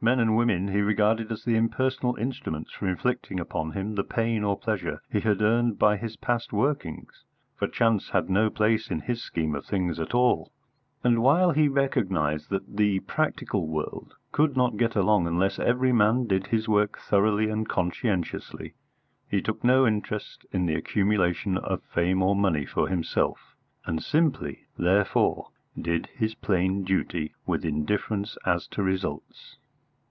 [0.00, 4.44] Men and women he regarded as the impersonal instruments for inflicting upon him the pain
[4.44, 7.24] or pleasure he had earned by his past workings,
[7.56, 10.52] for chance had no place in his scheme of things at all;
[11.02, 16.26] and while he recognised that the practical world could not get along unless every man
[16.26, 18.74] did his work thoroughly and conscientiously,
[19.26, 23.56] he took no interest in the accumulation of fame or money for himself,
[23.86, 25.48] and simply, therefore,
[25.80, 29.56] did his plain duty, with indifference as to results.